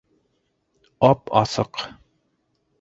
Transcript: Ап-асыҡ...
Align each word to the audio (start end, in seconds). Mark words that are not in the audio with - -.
Ап-асыҡ... 1.09 1.87